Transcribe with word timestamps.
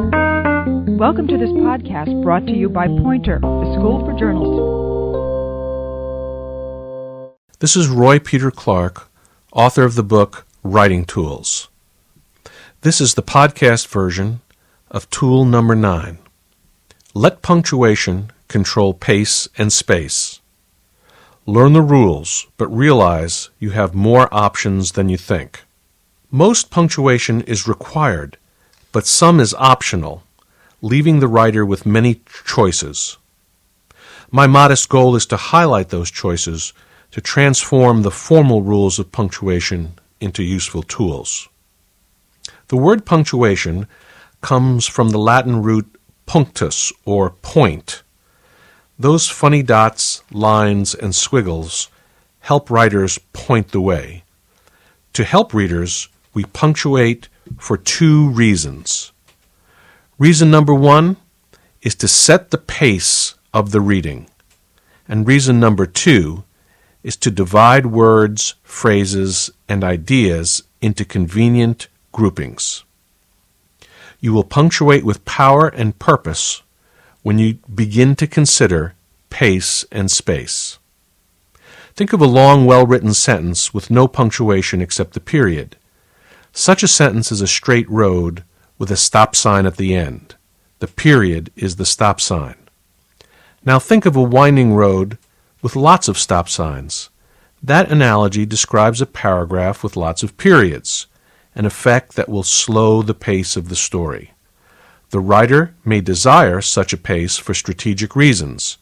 Welcome 0.00 1.28
to 1.28 1.36
this 1.36 1.50
podcast 1.50 2.22
brought 2.22 2.46
to 2.46 2.52
you 2.52 2.70
by 2.70 2.86
Poynter, 2.86 3.38
the 3.38 3.74
School 3.74 4.02
for 4.02 4.18
Journalists. 4.18 4.56
This 7.58 7.76
is 7.76 7.88
Roy 7.88 8.18
Peter 8.18 8.50
Clark, 8.50 9.10
author 9.52 9.84
of 9.84 9.96
the 9.96 10.02
book 10.02 10.46
Writing 10.62 11.04
Tools. 11.04 11.68
This 12.80 12.98
is 12.98 13.12
the 13.12 13.22
podcast 13.22 13.88
version 13.88 14.40
of 14.90 15.10
tool 15.10 15.44
number 15.44 15.74
nine. 15.74 16.16
Let 17.12 17.42
punctuation 17.42 18.32
control 18.48 18.94
pace 18.94 19.50
and 19.58 19.70
space. 19.70 20.40
Learn 21.44 21.74
the 21.74 21.82
rules, 21.82 22.46
but 22.56 22.68
realize 22.68 23.50
you 23.58 23.72
have 23.72 23.94
more 23.94 24.32
options 24.32 24.92
than 24.92 25.10
you 25.10 25.18
think. 25.18 25.64
Most 26.30 26.70
punctuation 26.70 27.42
is 27.42 27.68
required, 27.68 28.38
but 28.92 29.06
some 29.06 29.40
is 29.40 29.54
optional 29.54 30.22
leaving 30.82 31.20
the 31.20 31.28
writer 31.28 31.64
with 31.64 31.84
many 31.84 32.22
choices. 32.46 33.18
My 34.30 34.46
modest 34.46 34.88
goal 34.88 35.14
is 35.14 35.26
to 35.26 35.36
highlight 35.36 35.90
those 35.90 36.10
choices 36.10 36.72
to 37.10 37.20
transform 37.20 38.02
the 38.02 38.10
formal 38.10 38.62
rules 38.62 38.98
of 38.98 39.12
punctuation 39.12 39.94
into 40.20 40.42
useful 40.42 40.82
tools. 40.82 41.48
The 42.68 42.76
word 42.76 43.04
punctuation 43.04 43.88
comes 44.40 44.86
from 44.86 45.10
the 45.10 45.18
Latin 45.18 45.62
root 45.62 46.00
punctus, 46.30 46.92
or 47.04 47.30
point. 47.42 48.04
Those 48.96 49.28
funny 49.28 49.64
dots, 49.64 50.22
lines, 50.30 50.94
and 50.94 51.12
squiggles 51.12 51.88
help 52.38 52.70
writers 52.70 53.18
point 53.32 53.72
the 53.72 53.80
way. 53.80 54.22
To 55.14 55.24
help 55.24 55.52
readers, 55.52 56.08
we 56.32 56.44
punctuate 56.44 57.28
for 57.58 57.76
two 57.76 58.30
reasons. 58.30 59.12
Reason 60.18 60.50
number 60.50 60.74
one 60.74 61.16
is 61.82 61.94
to 61.96 62.08
set 62.08 62.50
the 62.50 62.58
pace 62.58 63.34
of 63.54 63.70
the 63.70 63.80
reading. 63.80 64.28
And 65.08 65.26
reason 65.26 65.58
number 65.58 65.86
two 65.86 66.44
is 67.02 67.16
to 67.16 67.30
divide 67.30 67.86
words, 67.86 68.54
phrases, 68.62 69.50
and 69.68 69.82
ideas 69.82 70.62
into 70.80 71.04
convenient 71.04 71.88
groupings. 72.12 72.84
You 74.20 74.32
will 74.34 74.44
punctuate 74.44 75.04
with 75.04 75.24
power 75.24 75.68
and 75.68 75.98
purpose 75.98 76.62
when 77.22 77.38
you 77.38 77.54
begin 77.74 78.14
to 78.16 78.26
consider 78.26 78.94
pace 79.30 79.84
and 79.90 80.10
space. 80.10 80.78
Think 81.94 82.12
of 82.12 82.20
a 82.20 82.26
long, 82.26 82.66
well 82.66 82.86
written 82.86 83.14
sentence 83.14 83.74
with 83.74 83.90
no 83.90 84.06
punctuation 84.06 84.80
except 84.80 85.14
the 85.14 85.20
period. 85.20 85.76
Such 86.52 86.82
a 86.82 86.88
sentence 86.88 87.30
is 87.30 87.40
a 87.40 87.46
straight 87.46 87.88
road 87.88 88.44
with 88.78 88.90
a 88.90 88.96
stop 88.96 89.36
sign 89.36 89.66
at 89.66 89.76
the 89.76 89.94
end. 89.94 90.34
The 90.80 90.88
period 90.88 91.52
is 91.54 91.76
the 91.76 91.86
stop 91.86 92.20
sign. 92.20 92.56
Now 93.64 93.78
think 93.78 94.06
of 94.06 94.16
a 94.16 94.22
winding 94.22 94.74
road 94.74 95.18
with 95.62 95.76
lots 95.76 96.08
of 96.08 96.18
stop 96.18 96.48
signs. 96.48 97.10
That 97.62 97.90
analogy 97.90 98.46
describes 98.46 99.02
a 99.02 99.06
paragraph 99.06 99.84
with 99.84 99.96
lots 99.96 100.22
of 100.22 100.38
periods, 100.38 101.06
an 101.54 101.66
effect 101.66 102.16
that 102.16 102.28
will 102.28 102.42
slow 102.42 103.02
the 103.02 103.14
pace 103.14 103.56
of 103.56 103.68
the 103.68 103.76
story. 103.76 104.32
The 105.10 105.20
writer 105.20 105.74
may 105.84 106.00
desire 106.00 106.60
such 106.60 106.92
a 106.92 106.96
pace 106.96 107.36
for 107.36 107.52
strategic 107.52 108.16
reasons 108.16 108.78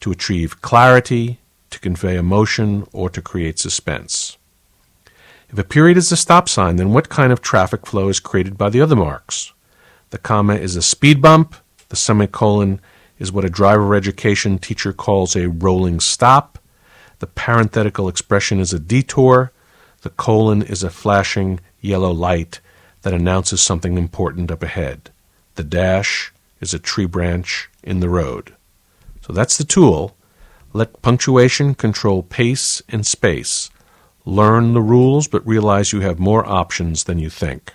to 0.00 0.10
achieve 0.10 0.62
clarity, 0.62 1.38
to 1.70 1.78
convey 1.78 2.16
emotion, 2.16 2.86
or 2.92 3.08
to 3.10 3.22
create 3.22 3.58
suspense. 3.58 4.27
If 5.50 5.58
a 5.58 5.64
period 5.64 5.96
is 5.96 6.12
a 6.12 6.16
stop 6.16 6.48
sign, 6.48 6.76
then 6.76 6.92
what 6.92 7.08
kind 7.08 7.32
of 7.32 7.40
traffic 7.40 7.86
flow 7.86 8.08
is 8.08 8.20
created 8.20 8.58
by 8.58 8.68
the 8.68 8.82
other 8.82 8.96
marks? 8.96 9.52
The 10.10 10.18
comma 10.18 10.56
is 10.56 10.76
a 10.76 10.82
speed 10.82 11.22
bump. 11.22 11.54
The 11.88 11.96
semicolon 11.96 12.80
is 13.18 13.32
what 13.32 13.46
a 13.46 13.50
driver 13.50 13.94
education 13.94 14.58
teacher 14.58 14.92
calls 14.92 15.34
a 15.34 15.48
rolling 15.48 16.00
stop. 16.00 16.58
The 17.20 17.26
parenthetical 17.26 18.08
expression 18.08 18.60
is 18.60 18.74
a 18.74 18.78
detour. 18.78 19.50
The 20.02 20.10
colon 20.10 20.62
is 20.62 20.82
a 20.82 20.90
flashing 20.90 21.60
yellow 21.80 22.12
light 22.12 22.60
that 23.02 23.14
announces 23.14 23.62
something 23.62 23.96
important 23.96 24.50
up 24.50 24.62
ahead. 24.62 25.10
The 25.54 25.64
dash 25.64 26.30
is 26.60 26.74
a 26.74 26.78
tree 26.78 27.06
branch 27.06 27.70
in 27.82 28.00
the 28.00 28.10
road. 28.10 28.54
So 29.22 29.32
that's 29.32 29.56
the 29.56 29.64
tool. 29.64 30.14
Let 30.74 31.00
punctuation 31.00 31.74
control 31.74 32.22
pace 32.22 32.82
and 32.88 33.06
space. 33.06 33.70
Learn 34.24 34.74
the 34.74 34.82
rules, 34.82 35.28
but 35.28 35.46
realize 35.46 35.92
you 35.92 36.00
have 36.00 36.18
more 36.18 36.46
options 36.46 37.04
than 37.04 37.18
you 37.18 37.30
think. 37.30 37.74